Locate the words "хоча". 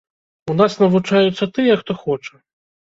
2.03-2.35